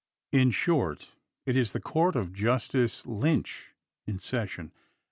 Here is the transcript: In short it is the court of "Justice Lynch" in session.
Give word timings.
In 0.31 0.49
short 0.49 1.11
it 1.45 1.55
is 1.55 1.73
the 1.73 1.79
court 1.79 2.15
of 2.15 2.33
"Justice 2.33 3.05
Lynch" 3.05 3.75
in 4.07 4.17
session. 4.17 4.71